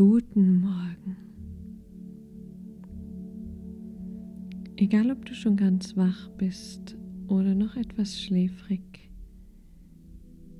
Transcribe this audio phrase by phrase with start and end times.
[0.00, 1.14] Guten Morgen.
[4.76, 6.96] Egal ob du schon ganz wach bist
[7.28, 9.10] oder noch etwas schläfrig,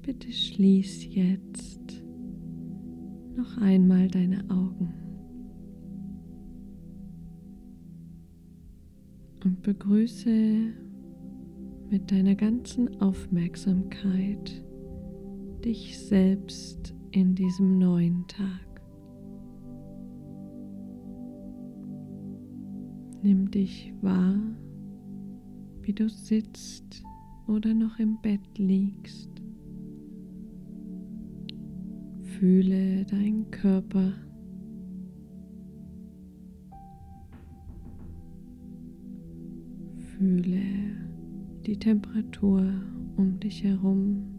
[0.03, 2.05] bitte schließ jetzt
[3.35, 4.93] noch einmal deine Augen
[9.43, 10.75] und begrüße
[11.89, 14.63] mit deiner ganzen Aufmerksamkeit
[15.65, 18.70] dich selbst in diesem neuen Tag.
[23.23, 24.39] Nimm dich wahr,
[25.83, 27.05] wie du sitzt
[27.47, 29.29] oder noch im Bett liegst.
[32.23, 34.15] Fühle deinen Körper.
[40.17, 40.63] Fühle
[41.67, 42.73] die Temperatur
[43.17, 44.30] um dich herum.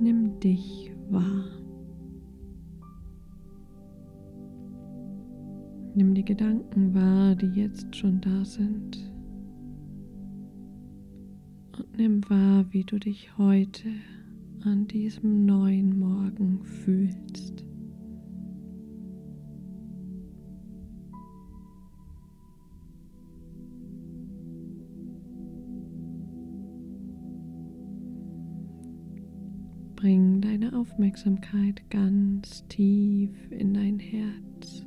[0.00, 1.44] Nimm dich wahr.
[5.94, 9.12] Nimm die Gedanken wahr, die jetzt schon da sind.
[11.76, 13.90] Und nimm wahr, wie du dich heute
[14.64, 17.59] an diesem neuen Morgen fühlst.
[30.10, 34.84] Bring deine Aufmerksamkeit ganz tief in dein Herz.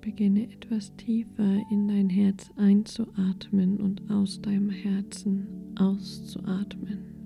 [0.00, 5.46] Beginne etwas tiefer in dein Herz einzuatmen und aus deinem Herzen
[5.78, 7.19] auszuatmen.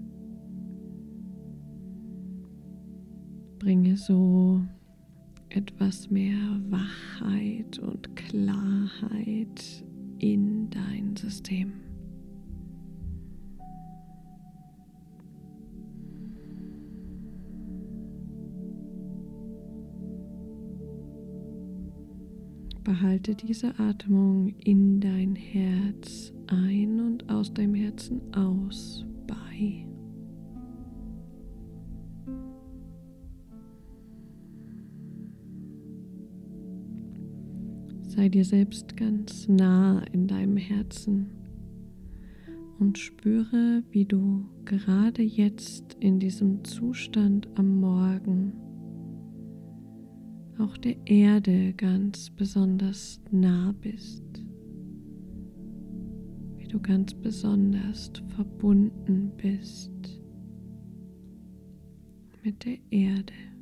[3.65, 4.61] Bringe so
[5.49, 6.37] etwas mehr
[6.69, 9.85] Wachheit und Klarheit
[10.19, 11.73] in dein System.
[22.83, 29.87] Behalte diese Atmung in dein Herz ein und aus deinem Herzen aus bei.
[38.15, 41.33] Sei dir selbst ganz nah in deinem Herzen
[42.79, 48.53] und spüre, wie du gerade jetzt in diesem Zustand am Morgen
[50.61, 54.23] auch der Erde ganz besonders nah bist,
[56.57, 60.23] wie du ganz besonders verbunden bist
[62.45, 63.54] mit der Erde.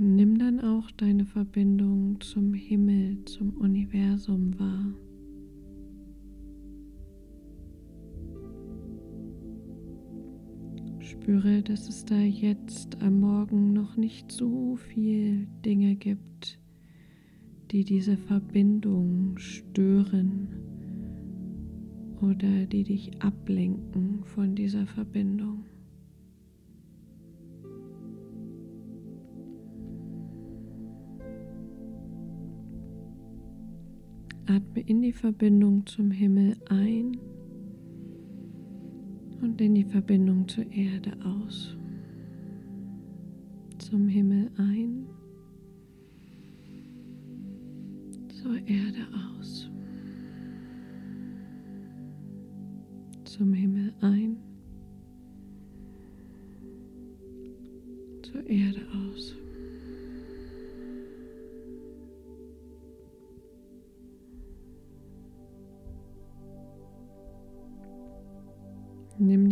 [0.00, 4.94] Nimm dann auch deine Verbindung zum Himmel, zum Universum wahr.
[11.00, 16.60] Spüre, dass es da jetzt am Morgen noch nicht so viel Dinge gibt,
[17.72, 20.46] die diese Verbindung stören
[22.20, 25.64] oder die dich ablenken von dieser Verbindung.
[34.48, 37.18] Atme in die Verbindung zum Himmel ein
[39.42, 41.76] und in die Verbindung zur Erde aus.
[43.76, 45.06] Zum Himmel ein,
[48.40, 49.06] zur Erde
[49.38, 49.68] aus.
[53.24, 54.38] Zum Himmel ein,
[58.22, 58.80] zur Erde
[59.12, 59.36] aus.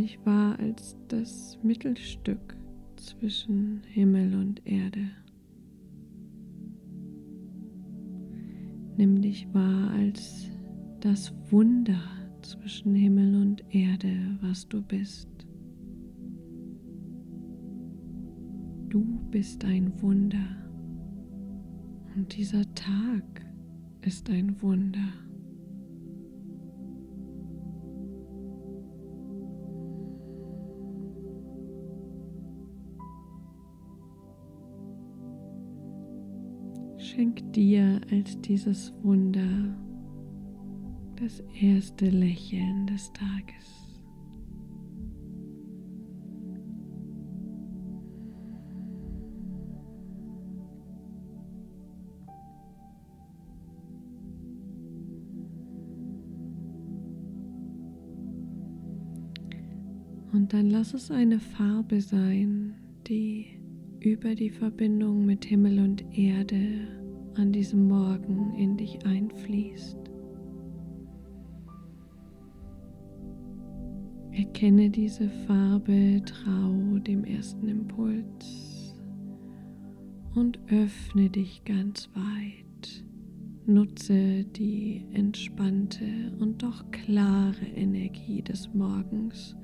[0.06, 2.56] Nimm dich wahr als das Mittelstück
[2.94, 5.10] zwischen Himmel und Erde.
[8.96, 10.48] Nimm dich wahr als
[11.00, 12.00] das Wunder
[12.40, 15.28] zwischen Himmel und Erde, was du bist.
[18.88, 20.46] Du bist ein Wunder
[22.14, 23.44] und dieser Tag
[24.02, 25.25] ist ein Wunder.
[37.56, 39.74] Dir als dieses Wunder,
[41.16, 43.54] das erste Lächeln des Tages.
[60.32, 62.74] Und dann lass es eine Farbe sein,
[63.06, 63.58] die
[64.00, 67.05] über die Verbindung mit Himmel und Erde
[67.38, 69.98] an diesem Morgen in dich einfließt.
[74.32, 78.94] Erkenne diese Farbe, trau dem ersten Impuls
[80.34, 83.04] und öffne dich ganz weit.
[83.66, 89.56] Nutze die entspannte und doch klare Energie des Morgens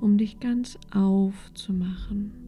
[0.00, 2.41] um dich ganz aufzumachen.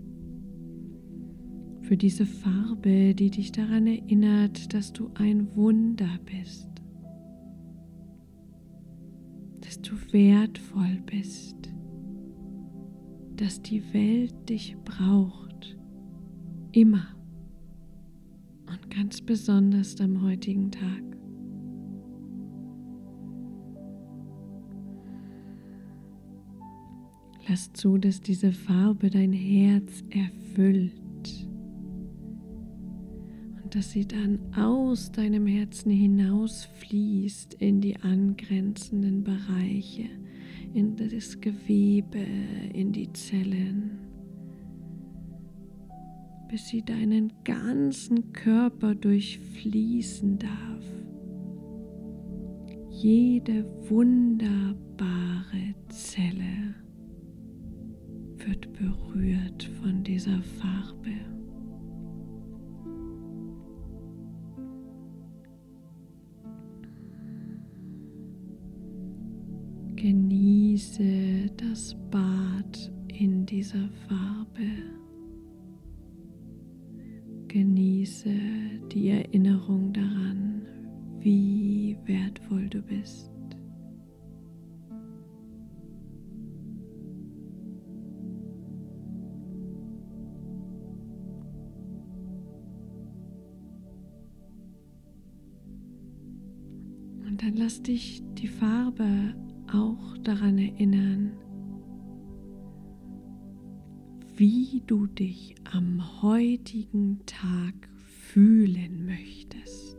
[1.84, 6.70] Für diese Farbe, die dich daran erinnert, dass du ein Wunder bist,
[9.60, 11.56] dass du wertvoll bist,
[13.36, 15.76] dass die Welt dich braucht,
[16.72, 17.06] immer.
[18.66, 21.02] Und ganz besonders am heutigen Tag.
[27.46, 31.03] Lass zu, dass diese Farbe dein Herz erfüllt
[33.74, 40.08] dass sie dann aus deinem Herzen hinausfließt in die angrenzenden Bereiche,
[40.72, 42.24] in das Gewebe,
[42.72, 43.98] in die Zellen,
[46.48, 50.84] bis sie deinen ganzen Körper durchfließen darf.
[52.90, 56.76] Jede wunderbare Zelle
[58.36, 61.33] wird berührt von dieser Farbe.
[70.74, 74.66] Genieße das Bad in dieser Farbe.
[77.46, 78.34] Genieße
[78.90, 80.66] die Erinnerung daran,
[81.20, 83.30] wie wertvoll du bist.
[97.24, 99.36] Und dann lass dich die Farbe
[99.74, 101.32] auch daran erinnern,
[104.36, 109.96] wie du dich am heutigen Tag fühlen möchtest.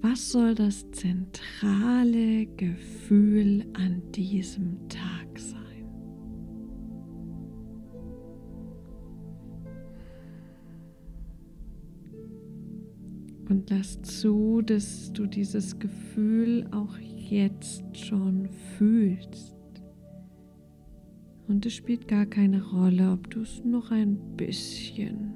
[0.00, 5.58] Was soll das zentrale Gefühl an diesem Tag sein?
[13.48, 16.96] Und lass zu, dass du dieses Gefühl auch
[17.30, 19.56] jetzt schon fühlst.
[21.46, 25.34] Und es spielt gar keine Rolle, ob du es noch ein bisschen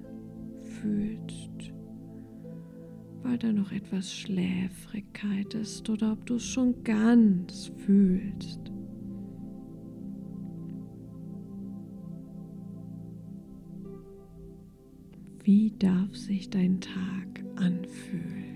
[0.60, 1.72] fühlst,
[3.22, 8.60] weil da noch etwas Schläfrigkeit ist oder ob du es schon ganz fühlst.
[15.44, 18.51] Wie darf sich dein Tag anfühlen?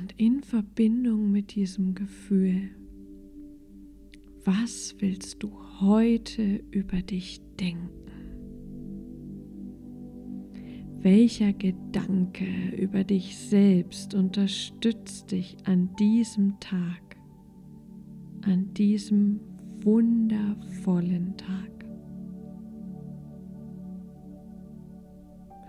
[0.00, 2.70] Und in Verbindung mit diesem Gefühl,
[4.44, 7.90] was willst du heute über dich denken?
[11.02, 17.10] Welcher Gedanke über dich selbst unterstützt dich an diesem Tag?
[18.42, 19.40] an diesem
[19.82, 21.70] wundervollen Tag.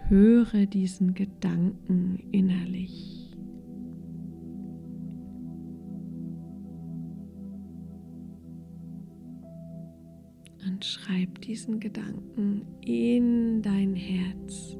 [0.07, 3.20] Höre diesen Gedanken innerlich.
[10.67, 14.77] Und schreib diesen Gedanken in dein Herz.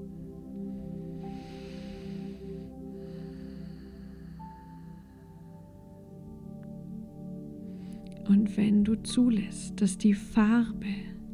[8.28, 10.86] Und wenn du zulässt, dass die Farbe,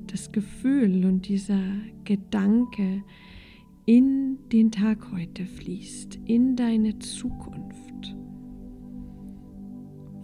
[0.08, 1.62] das Gefühl und dieser
[2.06, 3.04] Gedanke
[3.86, 8.16] in den Tag heute fließt, in deine Zukunft,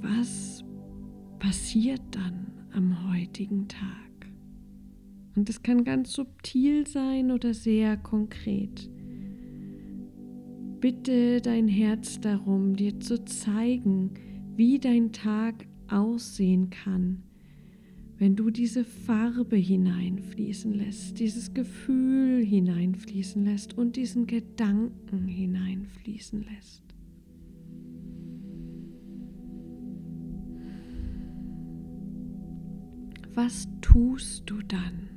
[0.02, 0.64] was
[1.40, 4.13] passiert dann am heutigen Tag?
[5.36, 8.90] Und es kann ganz subtil sein oder sehr konkret.
[10.80, 14.12] Bitte dein Herz darum, dir zu zeigen,
[14.56, 17.24] wie dein Tag aussehen kann,
[18.18, 26.84] wenn du diese Farbe hineinfließen lässt, dieses Gefühl hineinfließen lässt und diesen Gedanken hineinfließen lässt.
[33.34, 35.13] Was tust du dann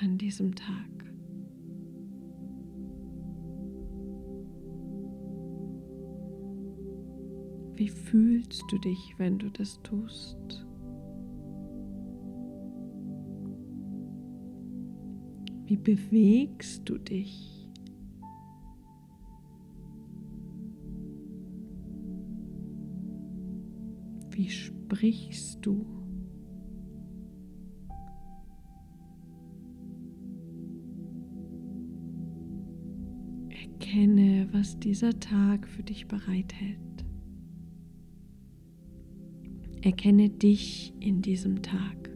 [0.00, 0.88] an diesem Tag?
[7.74, 10.66] Wie fühlst du dich, wenn du das tust?
[15.66, 17.68] Wie bewegst du dich?
[24.30, 25.97] Wie sprichst du?
[34.50, 36.78] Was dieser Tag für dich bereithält.
[39.82, 42.10] Erkenne dich in diesem Tag.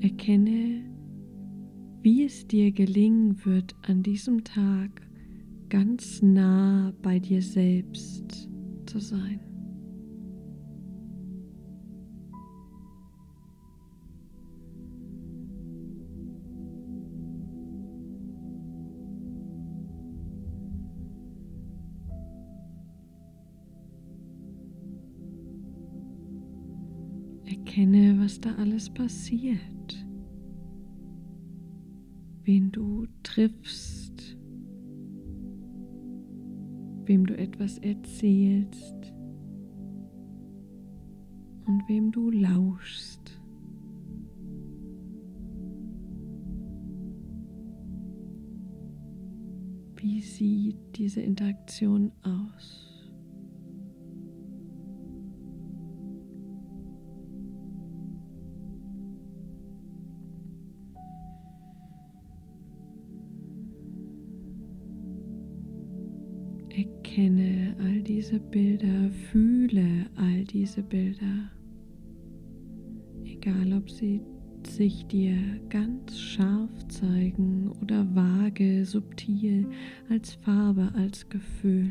[0.00, 0.82] Erkenne,
[2.02, 5.02] wie es dir gelingen wird, an diesem Tag
[5.68, 8.48] ganz nah bei dir selbst
[8.86, 9.49] zu sein.
[28.30, 30.06] Was da alles passiert,
[32.44, 34.38] wen du triffst,
[37.06, 39.12] wem du etwas erzählst
[41.66, 43.42] und wem du lauschst.
[49.96, 52.89] Wie sieht diese Interaktion aus?
[68.30, 71.50] Diese Bilder, fühle all diese Bilder,
[73.24, 74.20] egal ob sie
[74.64, 75.36] sich dir
[75.68, 79.66] ganz scharf zeigen oder vage, subtil,
[80.08, 81.90] als Farbe, als Gefühl.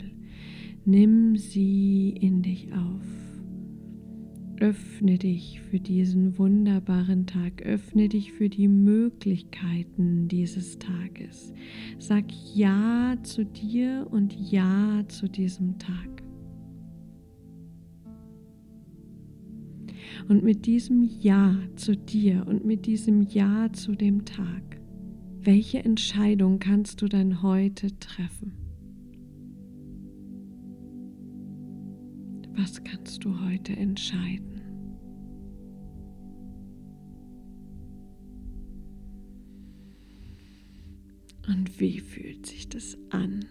[0.85, 3.03] Nimm sie in dich auf.
[4.61, 11.53] Öffne dich für diesen wunderbaren Tag, öffne dich für die Möglichkeiten dieses Tages.
[11.97, 16.18] Sag Ja zu dir und Ja zu diesem Tag.
[20.27, 24.79] Und mit diesem Ja zu dir und mit diesem Ja zu dem Tag,
[25.41, 28.53] welche Entscheidung kannst du dann heute treffen?
[32.55, 34.61] Was kannst du heute entscheiden?
[41.47, 43.45] Und wie fühlt sich das an?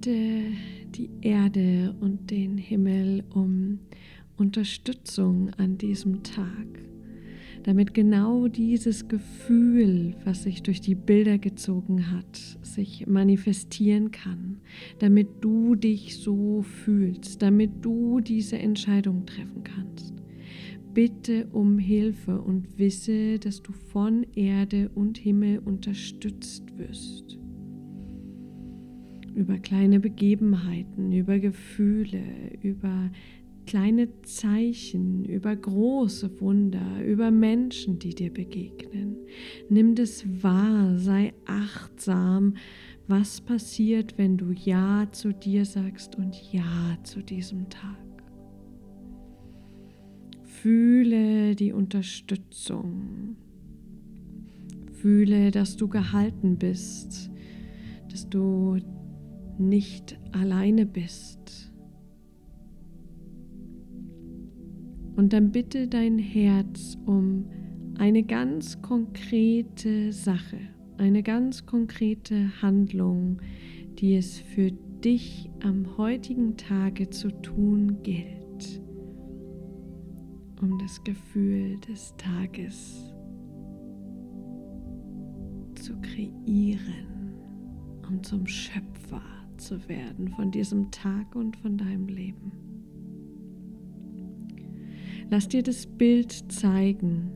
[0.00, 0.52] Bitte
[0.94, 3.80] die Erde und den Himmel um
[4.36, 6.66] Unterstützung an diesem Tag,
[7.64, 14.60] damit genau dieses Gefühl, was sich durch die Bilder gezogen hat, sich manifestieren kann,
[15.00, 20.14] damit du dich so fühlst, damit du diese Entscheidung treffen kannst.
[20.94, 27.37] Bitte um Hilfe und wisse, dass du von Erde und Himmel unterstützt wirst
[29.38, 32.22] über kleine Begebenheiten, über Gefühle,
[32.60, 33.08] über
[33.66, 39.16] kleine Zeichen, über große Wunder, über Menschen, die dir begegnen.
[39.68, 42.54] Nimm das wahr, sei achtsam,
[43.06, 47.96] was passiert, wenn du Ja zu dir sagst und Ja zu diesem Tag.
[50.42, 53.36] Fühle die Unterstützung.
[54.94, 57.30] Fühle, dass du gehalten bist,
[58.10, 58.78] dass du
[59.58, 61.72] nicht alleine bist.
[65.16, 67.46] Und dann bitte dein Herz um
[67.98, 70.58] eine ganz konkrete Sache,
[70.96, 73.40] eine ganz konkrete Handlung,
[73.98, 74.70] die es für
[75.02, 78.80] dich am heutigen Tage zu tun gilt,
[80.60, 83.12] um das Gefühl des Tages
[85.74, 87.34] zu kreieren,
[88.08, 92.52] um zum Schöpfer zu werden von diesem Tag und von deinem Leben.
[95.30, 97.30] Lass dir das Bild zeigen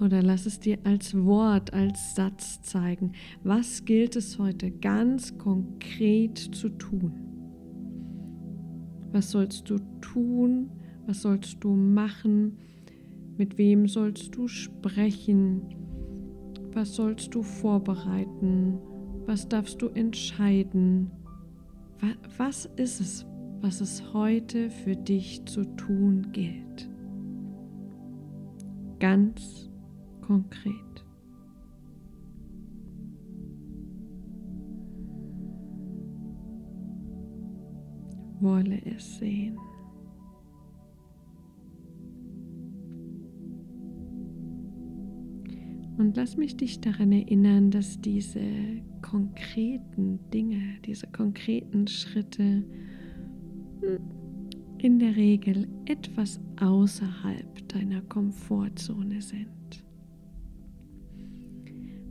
[0.00, 3.12] oder lass es dir als Wort, als Satz zeigen.
[3.44, 7.12] Was gilt es heute ganz konkret zu tun?
[9.12, 10.70] Was sollst du tun?
[11.06, 12.58] Was sollst du machen?
[13.36, 15.62] Mit wem sollst du sprechen?
[16.72, 18.78] Was sollst du vorbereiten?
[19.26, 21.12] Was darfst du entscheiden?
[22.36, 23.26] Was ist es,
[23.60, 26.88] was es heute für dich zu tun gilt?
[28.98, 29.70] Ganz
[30.20, 30.74] konkret.
[38.40, 39.58] Wolle es sehen.
[46.04, 48.42] Und lass mich dich daran erinnern, dass diese
[49.00, 52.62] konkreten Dinge, diese konkreten Schritte
[54.76, 59.48] in der Regel etwas außerhalb deiner Komfortzone sind.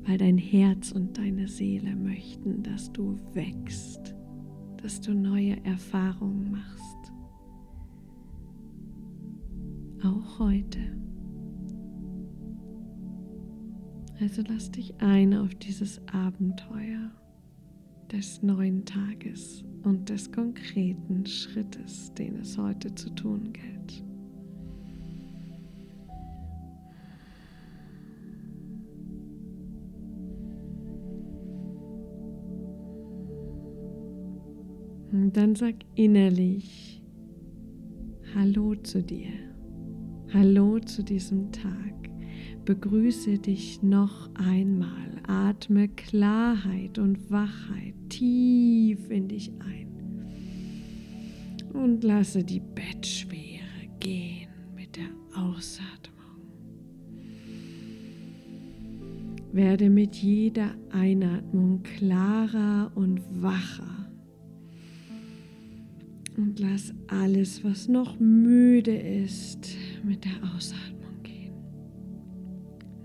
[0.07, 4.15] Weil dein Herz und deine Seele möchten, dass du wächst,
[4.81, 7.13] dass du neue Erfahrungen machst.
[10.03, 11.02] Auch heute.
[14.23, 17.11] Also lass dich ein auf dieses Abenteuer
[18.09, 24.01] des neuen Tages und des konkreten Schrittes, den es heute zu tun gilt.
[35.11, 37.03] Und dann sag innerlich
[38.33, 39.33] Hallo zu dir.
[40.31, 42.02] Hallo zu diesem Tag
[42.65, 45.21] begrüße dich noch einmal.
[45.27, 49.87] Atme Klarheit und Wachheit tief in dich ein.
[51.73, 56.13] Und lasse die Bettschwere gehen mit der Ausatmung.
[59.51, 64.09] Werde mit jeder Einatmung klarer und wacher.
[66.37, 71.02] Und lass alles, was noch müde ist, mit der Ausatmung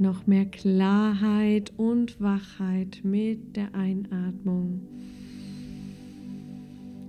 [0.00, 4.80] noch mehr Klarheit und Wachheit mit der Einatmung.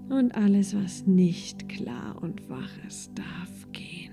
[0.09, 4.11] Und alles, was nicht klar und wach ist, darf gehen.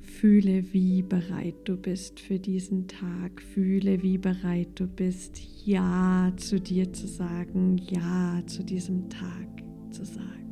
[0.00, 3.40] Fühle, wie bereit du bist für diesen Tag.
[3.40, 10.04] Fühle, wie bereit du bist, Ja zu dir zu sagen, Ja zu diesem Tag zu
[10.04, 10.47] sagen.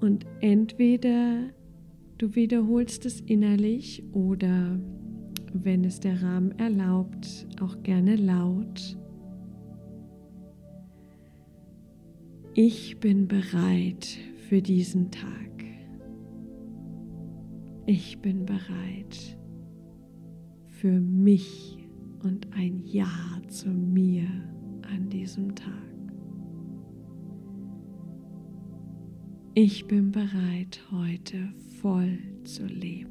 [0.00, 1.50] Und entweder
[2.18, 4.78] du wiederholst es innerlich oder,
[5.52, 8.96] wenn es der Rahmen erlaubt, auch gerne laut.
[12.54, 15.64] Ich bin bereit für diesen Tag.
[17.86, 19.38] Ich bin bereit
[20.66, 21.78] für mich
[22.22, 23.08] und ein Ja
[23.48, 24.26] zu mir
[24.92, 25.97] an diesem Tag.
[29.60, 31.48] Ich bin bereit, heute
[31.82, 33.10] voll zu leben.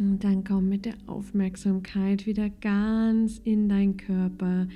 [0.00, 4.68] Und dann komm mit der Aufmerksamkeit wieder ganz in deinen Körper.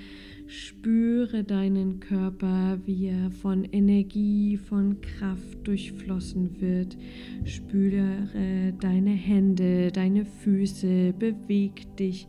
[0.48, 6.98] Spüre deinen Körper, wie er von Energie, von Kraft durchflossen wird.
[7.44, 12.26] Spüre deine Hände, deine Füße, beweg dich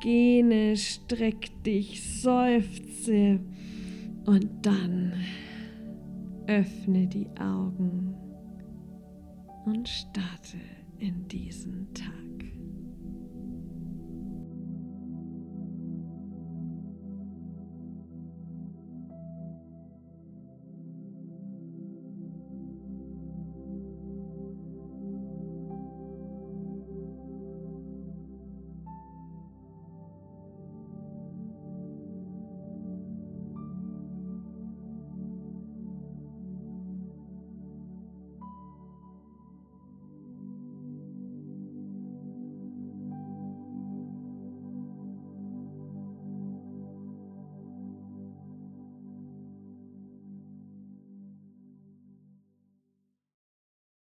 [0.00, 3.40] Gene, streck dich, seufze
[4.26, 5.12] und dann
[6.46, 8.14] öffne die Augen
[9.64, 10.58] und starte
[10.98, 12.37] in diesen Tag.